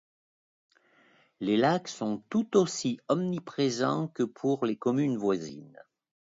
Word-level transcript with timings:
Les 1.41 1.57
lacs 1.57 1.87
sont 1.87 2.23
tout 2.29 2.57
aussi 2.57 2.99
omniprésents 3.07 4.07
que 4.07 4.23
pour 4.23 4.65
les 4.65 4.75
communes 4.75 5.17
voisines. 5.17 5.77